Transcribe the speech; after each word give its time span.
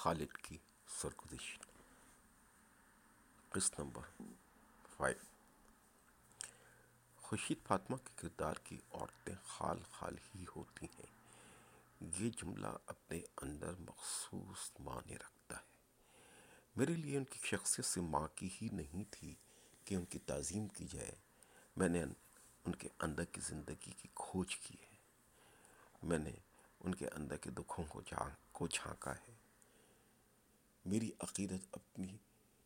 خالد 0.00 0.36
کی 0.42 0.58
سرگزش 0.88 1.58
قسط 3.48 3.80
number 3.80 4.22
five 4.96 5.24
Khurshid 7.16 7.66
Fatima 7.66 7.96
کے 7.96 8.10
کردار 8.16 8.54
کی 8.64 8.78
عورتیں 8.92 9.34
خال 9.44 9.78
خال 9.90 10.16
ہی 10.34 10.44
ہوتی 10.56 10.86
ہیں۔ 10.86 11.06
یہ 12.18 12.30
جملہ 12.30 12.66
اپنے 12.86 13.20
اندر 13.42 13.72
مخصوص 13.78 14.72
معنی 14.80 15.18
رکھتا 15.18 15.56
ہے۔ 15.56 15.62
میرے 16.76 16.94
لیے 16.94 17.16
ان 17.16 17.24
کی 17.24 17.38
شخصیت 17.44 17.84
سے 17.84 18.00
ماں 18.00 18.28
کی 18.34 18.48
ہی 18.62 18.68
نہیں 18.72 19.04
تھی 19.10 19.34
کہ 19.84 19.94
ان 19.94 20.04
کی 20.04 20.18
تعظیم 20.18 20.68
کی 20.68 20.86
جائے۔ 20.86 21.14
میں 21.76 21.88
نے 21.88 22.02
ان 22.64 22.74
کے 22.74 22.88
اندر 23.00 23.24
کی 23.24 23.40
زندگی 23.40 23.92
کی 23.98 24.08
کھوج 24.14 24.56
کی 24.56 24.74
ہے۔ 24.82 24.96
میں 26.02 26.18
نے 26.18 26.32
ان 26.80 26.94
کے 26.94 27.08
اندر 27.08 27.36
کے 27.36 27.50
دکھوں 27.50 27.84
کو 27.88 28.00
کو 28.52 28.66
جھانکا 28.66 29.12
ہے۔ 29.12 29.39
میری 30.84 31.10
عقیدت 31.20 31.68
اپنی 31.72 32.16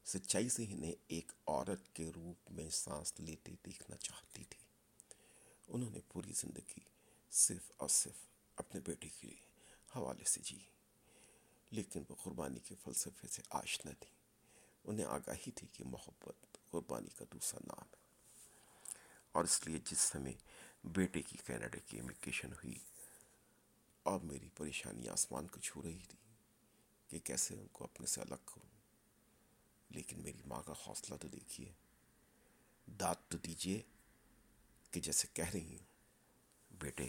سچائی 0.04 0.48
سے 0.48 0.64
انہیں 0.68 0.92
ایک 1.08 1.32
عورت 1.46 1.94
کے 1.94 2.10
روپ 2.16 2.50
میں 2.50 2.70
سانس 2.70 3.12
لیتے 3.18 3.52
دیکھنا 3.66 3.96
چاہتی 3.96 4.44
تھی۔ 4.44 4.64
انہوں 5.68 5.90
نے 5.90 6.00
پوری 6.12 6.32
زندگی 6.32 6.80
صرف 7.30 7.72
اور 7.76 7.88
صرف 7.88 8.16
اپنے 8.56 8.80
بیٹے 8.80 9.08
کے 9.08 9.28
حوالے 9.96 10.24
سے 10.24 10.40
جی 10.44 10.58
لیکن 11.70 12.02
وہ 12.08 12.14
قربانی 12.22 12.60
کے 12.60 12.74
فلسفے 12.82 13.28
سے 13.28 13.42
آشنا 13.50 13.92
تھی۔ 14.00 14.14
انہیں 14.84 15.06
آگاہی 15.06 15.50
تھی 15.50 15.68
کہ 15.72 15.84
محبت 15.84 16.58
قربانی 16.70 17.08
کا 17.08 17.24
دوسرا 17.32 17.60
نام 17.66 17.82
ہے۔ 17.82 18.02
اور 19.32 19.44
اس 19.44 19.66
لیے 19.66 19.78
جس 19.90 19.98
سمے 19.98 20.32
بیٹے 20.84 21.22
کی 21.22 21.38
کینیڈا 21.46 21.78
کی 21.86 22.00
امیگریشن 22.00 22.52
ہوئی 22.52 22.78
اور 24.02 24.20
میری 24.20 24.48
پریشانی 24.56 25.08
آسمان 25.08 25.46
کو 25.46 25.60
چھو 25.60 25.82
رہی 25.82 26.04
تھی۔ 26.08 26.23
کہ 27.14 27.20
کیسے 27.20 27.54
ان 27.54 27.66
کو 27.72 27.84
اپنے 27.84 28.06
سے 28.06 28.20
الگ 28.20 28.34
کروں۔ 28.34 28.68
لیکن 29.88 30.22
میری 30.22 30.42
ماں 30.46 30.62
کا 30.62 30.72
حوصلہ 30.86 31.16
تو 31.16 31.28
دیکھیے۔ 31.28 31.72
داد 32.86 33.14
تو 33.28 33.38
دیجیے 33.38 33.82
کہ 34.90 35.00
جیسے 35.00 35.28
کہہ 35.32 35.50
رہی 35.54 35.76
ہوں، 35.76 35.86
بیٹے، 36.70 37.08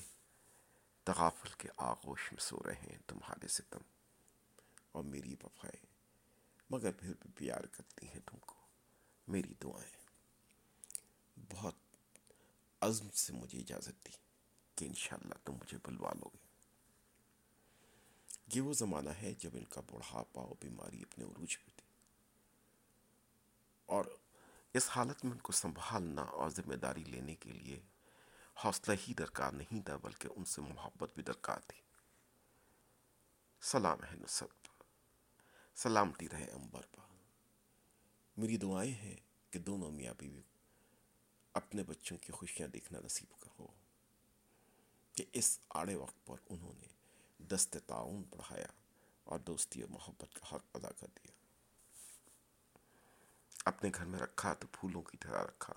تغافل 1.03 1.49
کے 1.57 1.69
آغوش 1.77 2.31
میں 2.31 2.41
سو 2.41 2.57
رہے 2.65 2.75
ہیں 2.75 2.97
تمہارے 3.07 3.47
ستم 3.47 3.79
اور 4.91 5.03
میری 5.03 5.35
وفائیں، 5.43 5.85
مگر 6.69 6.91
پھر 6.91 7.13
بھی 7.21 7.31
پیار 7.35 7.63
کرتی 7.63 8.07
ہیں 8.07 8.19
تم 8.25 8.37
کو۔ 8.39 8.55
میری 9.27 9.53
دعائیں۔ 9.63 10.05
بہت 11.49 11.75
عزم 12.81 13.09
سے 13.09 13.33
مجھے 13.33 13.59
اجازت 13.59 14.05
دی 14.05 14.11
کہ 14.75 14.85
انشاءاللہ 14.85 15.33
تم 15.43 15.53
مجھے 15.53 15.77
بلوا 15.83 16.13
لو 16.13 16.29
گے۔ 16.33 16.54
یہ 18.53 18.61
وہ 18.61 18.73
زمانہ 18.73 19.09
ہے 19.09 19.33
جب 19.33 19.49
ان 19.53 19.63
کا 19.63 19.81
بڑھاپا 19.81 20.41
اور 20.41 20.55
بیماری 20.59 21.01
اپنے 21.01 21.25
عروج 21.25 21.57
پہ 21.57 21.69
تھی۔ 21.75 21.87
اور 23.85 24.05
اس 24.73 24.89
حالت 24.89 25.25
میں 25.25 25.31
ان 25.31 25.39
کو 25.39 25.51
سنبھالنا 25.51 26.21
اور 26.21 26.49
ذمہ 26.49 26.73
داری 26.73 27.03
لینے 27.03 27.35
کے 27.35 27.51
لیے 27.51 27.79
حوصلہ 28.63 28.95
ہی 29.07 29.13
درکار 29.13 29.51
نہیں 29.51 29.81
تھا، 29.81 29.95
بلکہ 29.95 30.29
ان 30.35 30.45
سے 30.45 30.61
محبت 30.61 31.13
بھی 31.15 31.23
درکار 31.23 31.59
تھی۔ 31.67 31.81
سلام 33.61 34.03
ہے 34.03 34.15
نصرت 34.15 34.67
سلامتی 35.75 36.29
رہے 36.29 36.45
امبر 36.45 36.81
پر 36.91 37.13
میری 38.37 38.57
دعائیں 38.57 38.93
ہیں 38.93 39.15
کہ 39.51 39.59
دونوں 39.59 39.91
میاں 39.91 40.13
بیوی 40.17 40.41
اپنے 41.53 41.83
بچوں 41.83 42.17
کی 42.17 42.31
خوشیاں 42.31 42.67
دیکھنا 42.67 42.99
نصیب 43.03 43.39
کر 43.39 43.49
ہو 43.59 43.67
کہ 45.13 45.25
اس 45.33 45.59
آڑے 45.69 45.95
وقت 45.95 46.25
پر 46.25 46.35
انہوں 46.49 46.73
نے 46.73 46.87
دست 47.37 47.77
تعاون 47.85 48.23
بڑھایا 48.29 48.67
اور 49.23 49.39
دوستی 49.39 49.81
اور 49.81 49.89
محبت 49.89 50.35
کا 50.35 50.55
حق 50.55 50.65
ادا 50.73 50.91
کر 50.91 51.07
دیا۔ 51.07 51.31
اپنے 53.65 53.91
گھر 53.95 54.05
میں 54.05 54.19
رکھا 54.19 54.53
تو 54.53 54.67
پھولوں 54.71 55.01
کی 55.01 55.17
طرح 55.17 55.43
رکھا۔ 55.43 55.73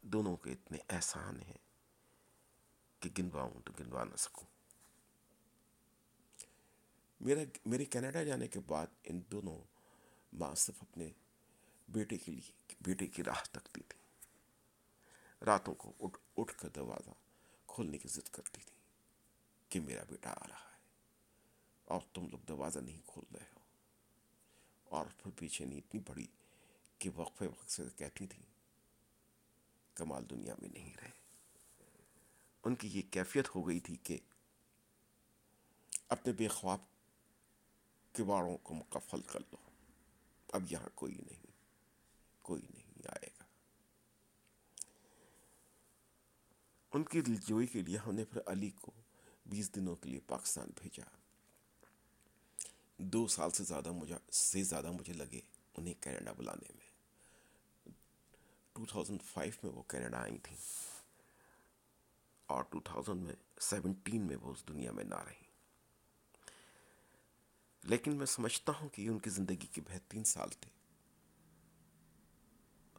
دونوں 0.00 0.36
کے 0.36 0.52
اتنے 0.52 0.78
احسان 0.88 1.40
ہیں 1.40 1.58
کہ 3.00 3.10
گنواؤں 3.18 3.60
تو 3.64 3.72
گنوا 3.80 4.04
نہ 4.04 4.16
سکوں۔ 4.16 4.46
میرا 7.20 7.40
میرے 7.66 7.84
کینیڈا 7.84 8.22
جانے 8.22 8.48
کے 8.48 8.60
بعد 8.60 8.86
ان 9.04 9.20
دونوں 9.32 9.58
ماں 10.32 10.54
صرف 10.54 10.76
اپنے 10.80 11.10
بیٹے 11.88 12.18
کے 12.18 12.32
لیے 12.32 12.74
بیٹے 12.80 13.06
کی 13.06 13.24
راہ 13.24 13.42
تکتی 13.52 13.80
تھی۔ 13.88 14.00
راتوں 15.44 15.74
کو 15.74 15.92
اٹھ 16.00 16.18
اٹھ 16.36 16.58
کر 16.58 16.68
دروازہ 16.68 17.10
کھولنے 17.66 17.98
کی 17.98 18.08
ضد 18.08 18.28
کرتی 18.28 18.60
تھی۔ 18.60 18.79
کہ 19.70 19.80
میرا 19.80 20.02
بیٹا 20.08 20.30
آ 20.30 20.48
رہا 20.48 20.70
ہے 20.72 20.78
اور 21.84 22.00
تم 22.12 22.28
لوگ 22.28 22.38
دروازہ 22.38 22.78
نہیں 22.78 23.00
کھول 23.06 23.36
رہے 23.36 23.46
ہو۔ 23.54 23.58
اور 24.84 25.06
پھر 25.18 25.30
پیچھے 25.36 25.64
نہیں، 25.64 25.78
اتنی 25.78 26.00
بڑی 26.06 26.26
کہ 26.98 27.10
وقفے 27.16 27.46
وقت 27.46 27.70
سے 27.70 27.82
کہتی 27.96 28.26
تھی 28.26 28.42
کمال 29.94 30.30
دنیا 30.30 30.54
میں 30.60 30.68
نہیں 30.68 30.94
رہے۔ 30.96 31.10
ان 32.64 32.74
کی 32.74 32.88
یہ 32.88 33.02
کیفیت 33.10 33.54
ہو 33.54 33.68
گئی 33.68 33.80
تھی 33.80 33.96
کہ 33.96 34.18
اپنے 36.08 36.32
بے 36.32 36.48
خواب 36.48 36.78
کباڑوں 38.12 38.58
کو 38.58 38.74
مکفل 38.74 39.22
کر 39.22 39.40
لو۔ 39.40 39.56
اب 40.52 40.72
یہاں 40.72 40.88
کوئی 40.94 41.14
نہیں 41.14 41.46
کوئی 42.42 42.62
نہیں 42.74 43.08
آئے 43.08 43.28
گا۔ 43.38 43.44
ان 46.92 47.04
کی 47.04 47.20
دلجوئی 47.20 47.66
کے 47.66 47.82
لیے 47.82 47.98
ہم 47.98 48.14
نے 48.14 48.24
پھر 48.24 48.40
علی 48.46 48.70
کو 48.70 48.92
بیس 49.50 49.74
دنوں 49.74 49.96
کے 49.96 50.08
لیے 50.08 50.20
پاکستان 50.20 50.68
بھیجا۔ 50.76 51.16
دو 52.98 53.26
سال 53.26 53.50
سے 53.50 53.64
زیادہ 53.64 53.90
مجھے 53.90 54.14
سے 54.32 54.62
زیادہ 54.62 54.90
مجھے 54.90 55.12
لگے 55.12 55.40
انہیں 55.76 55.94
کینیڈا 56.02 56.32
بلانے 56.32 56.72
میں۔ 56.74 56.90
ٹو 58.72 58.86
تھاؤزنڈ 58.86 59.22
فائیو 59.22 59.52
میں 59.62 59.72
وہ 59.72 59.82
کینیڈا 59.88 60.22
آئی 60.22 60.38
تھیں۔ 60.38 60.56
اور 62.46 62.62
ٹو 62.62 62.80
تھاؤزنڈ 62.80 63.22
میں 63.22 63.34
سیونٹین 63.60 64.26
میں 64.26 64.36
وہ 64.36 64.52
اس 64.52 64.68
دنیا 64.68 64.92
میں 64.92 65.04
نہ 65.04 65.14
رہیں۔ 65.14 65.50
لیکن 67.82 68.16
میں 68.16 68.26
سمجھتا 68.26 68.72
ہوں 68.80 68.88
کہ 68.88 69.02
یہ 69.02 69.08
ان 69.08 69.18
کی 69.18 69.30
زندگی 69.30 69.66
کے 69.72 69.80
بہترین 69.80 70.24
سال 70.24 70.48
تھے۔ 70.48 70.70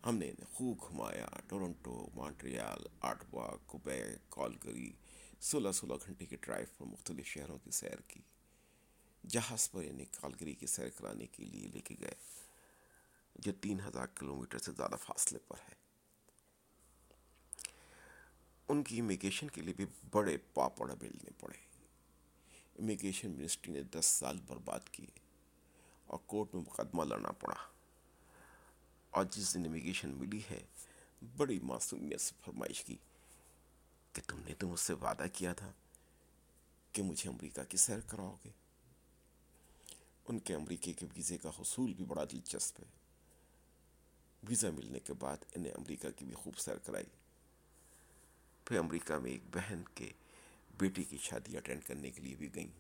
ہم 0.06 0.16
نے 0.16 0.30
انہیں 0.30 0.54
خوب 0.54 0.78
گھمایا۔ 0.90 1.28
ٹورنٹو 1.48 2.10
مانٹریال 2.16 2.80
آٹوا 3.02 3.56
کوبے 3.66 4.16
کالگری 4.30 4.94
سولہ 5.42 5.72
سولہ 5.72 5.94
گھنٹے 6.06 6.26
کے 6.26 6.36
ڈرائیو 6.42 6.66
پر 6.78 6.86
مختلف 6.86 7.26
شہروں 7.26 7.58
کی 7.64 7.72
سیر 7.72 8.02
کی، 8.08 8.20
جہاز 9.28 9.72
پر 9.72 9.84
یعنی 9.84 10.06
کالگری 10.06 10.56
کی 10.56 10.66
سیر 10.66 10.90
کرانے 10.90 11.28
کے 11.28 11.44
لیے 11.44 11.68
لے 11.68 11.82
کے 11.82 11.96
گئے، 12.00 12.14
جو 13.36 13.52
تین 13.62 13.80
ہزار 13.80 14.06
کلو 14.06 14.36
میٹر 14.36 14.58
سے 14.58 14.72
زیادہ 14.72 14.96
فاصلے 15.02 15.40
پر 15.40 15.56
ہے۔ 15.70 15.74
ان 18.68 18.84
کی 18.84 19.00
امیگریشن 19.00 19.48
کے 19.50 19.62
لیے 19.62 19.74
بھی 19.74 19.86
بڑے 20.12 20.38
پاپڑ 20.38 20.94
بیلنے 20.96 21.30
پڑے 21.40 21.58
امیگریشن 22.80 23.32
منسٹری 23.32 23.74
نے 23.74 23.84
دس 23.84 24.06
سال 24.06 24.38
برباد 24.48 24.80
کیے 24.92 25.20
اور 26.06 26.20
کورٹ 26.26 26.56
میں 26.56 26.64
مقدمہ 26.64 27.04
لڑنا 27.04 27.32
پڑا۔ 27.32 27.56
اور 29.10 29.26
جس 29.32 29.54
دن 29.54 29.66
امیگریشن 29.66 30.10
ملی 30.10 30.42
ہے، 30.52 30.64
بڑی 31.38 31.60
معصومیت 31.60 32.22
سے 32.22 32.36
فرمائش 32.46 32.84
کی۔ 32.84 32.98
کہ 34.14 34.22
تم 34.28 34.40
نے 34.40 34.54
تو 34.54 34.68
مجھ 34.68 34.80
سے 34.80 34.94
وعدہ 34.94 35.24
کیا 35.34 35.54
تھا 35.54 35.72
کہ 36.92 37.04
مجھے 37.04 37.30
امریکہ 37.30 37.64
کی 37.64 37.78
سیر 37.78 38.00
کراؤ 38.00 38.36
گے 38.46 38.50
ان 40.26 40.40
کے 40.40 40.56
امریکہ 40.56 40.94
کے 40.94 41.06
ویزے 41.16 41.38
کا 41.38 41.50
حصول 41.50 41.94
بھی 41.94 42.06
بڑا 42.06 42.24
دلچسپ 42.24 42.80
ہے۔ 42.80 42.86
ویزا 44.44 44.70
ملنے 44.70 45.00
کے 45.00 45.14
بعد 45.14 45.38
انہیں 45.56 45.74
امریکہ 45.74 46.10
کی 46.12 46.26
بھی 46.26 46.34
خوب 46.34 46.58
سیر 46.58 46.78
کرائی۔ 46.78 47.06
پھر 48.66 48.78
امریکہ 48.78 49.18
میں 49.18 49.32
ایک 49.32 49.42
بہن 49.54 49.82
کے 49.96 50.12
بیٹی 50.78 51.04
کی 51.04 51.18
شادی 51.18 51.58
اٹینڈ 51.58 51.84
کرنے 51.84 52.12
کے 52.12 52.22
لیے 52.22 52.36
بھی 52.36 52.56
گئی 52.56 52.72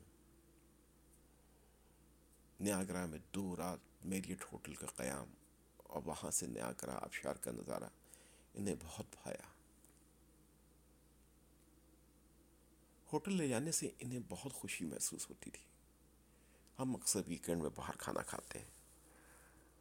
نیاگرا 2.60 3.06
میں 3.06 3.20
دو 3.36 3.56
رات 3.56 4.06
میریٹ 4.06 4.54
ہوٹل 4.54 4.76
کا 4.76 4.88
قیام 4.96 5.34
اور 5.78 6.02
وہاں 6.06 6.32
سے 6.32 6.48
نیاگرا 6.48 6.94
آبشار 6.94 7.36
کا 7.36 7.52
نظارہ 7.52 7.90
انہیں 8.54 8.76
بہت 8.84 9.06
بھایا۔ 9.12 9.61
ہوٹل 13.14 13.34
لے 13.34 13.48
جانے 13.48 13.72
سے 13.72 13.90
انہیں 14.00 14.20
بہت 14.30 14.54
خوشی 14.54 14.86
محسوس 14.86 15.30
ہوتی 15.30 15.52
تھی۔ 15.52 15.64
ہم 16.80 16.96
اکثر 16.96 17.22
ویکینڈ 17.28 17.62
میں 17.62 17.70
باہر 17.76 17.98
کھانا 17.98 18.22
کھاتے 18.22 18.60
ہیں 18.60 18.66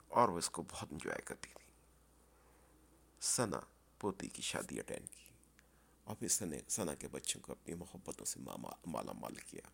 اور 0.08 0.28
وہ 0.28 0.38
اس 0.38 0.50
کو 0.50 0.62
بہت 0.62 0.88
انجوائے 0.90 1.22
کرتی 1.22 1.48
تھی 1.48 1.72
ثنا 3.20 3.60
پوتی 4.00 4.28
کی 4.28 4.42
شادی 4.42 4.80
اٹینڈ 4.80 5.08
کی 5.10 5.30
اور 6.04 6.16
پھر 6.16 6.28
سنے 6.28 6.60
ثنا 6.68 6.94
کے 6.94 7.08
بچوں 7.08 7.40
کو 7.40 7.52
اپنی 7.52 7.74
محبتوں 7.74 8.26
سے 8.26 8.40
مالا 8.86 9.12
مال 9.12 9.34
کیا۔ 9.34 9.68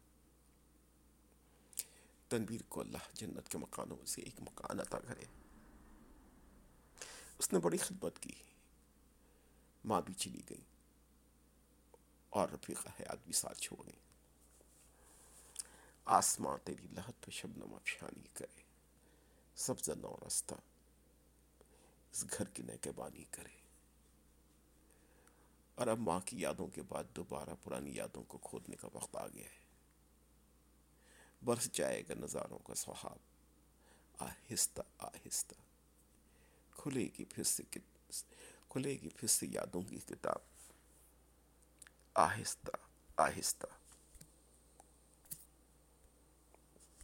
تنویر 2.29 2.61
کو 2.69 2.81
اللہ 2.81 2.99
جنت 3.15 3.49
کے 3.49 3.59
مکانوں 3.59 4.07
سے 4.07 4.23
ایک 4.23 4.41
مکان 4.41 4.81
عطا 4.81 4.99
کرے۔ 4.99 5.25
اس 7.39 7.53
نے 7.53 7.59
بڑی 7.59 7.77
خدمت 7.77 8.19
کی۔ 8.19 8.33
ماں 9.85 10.01
بھی 10.01 10.15
چلی 10.15 10.41
گئی۔ 10.51 10.61
اور 12.37 12.49
رفیقہ 12.49 12.89
حیات 12.89 13.19
بھی 13.25 13.33
ساتھ 13.33 13.61
چھوڑ 13.61 13.87
گئی 13.87 14.01
آسماں 16.05 16.59
تیری 16.65 16.87
لہت 16.93 17.21
پہ 17.21 17.31
شبنم 17.31 17.75
افشانی 17.75 18.29
کرے۔ 18.35 18.63
سبز 19.57 19.89
نو 19.89 20.17
رستہ 20.27 20.55
اس 22.13 22.25
گھر 22.39 22.45
کی 22.49 22.63
نگہبانی 22.63 23.25
کرے۔ 23.31 23.57
اور 25.75 25.87
اب 25.87 25.99
ماں 25.99 26.21
کی 26.21 26.41
یادوں 26.41 26.67
کے 26.67 26.83
بعد 26.83 27.05
دوبارہ 27.17 27.51
پرانی 27.65 27.97
یادوں 27.97 28.23
کو 28.23 28.39
کھودنے 28.39 28.77
کا 28.77 28.89
وقت 28.93 29.17
آ 29.17 29.27
گیا 29.29 29.45
ہے۔ 29.45 29.65
برس 31.45 31.73
جائے 31.73 32.03
گا 32.09 32.15
نظاروں 32.15 32.59
کا 32.59 32.75
سہاب۔ 32.75 33.19
آہستہ 34.19 34.83
آہستہ۔ 34.99 35.55
کھلے 36.71 37.09
گی 37.19 37.25
پھر 37.25 37.43
سے 37.43 37.63
کھلے 38.69 38.93
گی 38.93 39.09
پھر 39.09 39.29
سے 39.29 39.47
یادوں 39.47 39.83
کی 39.83 39.99
کتاب۔ 39.99 40.56
آہستہ 42.17 42.77
آہستہ 43.17 43.67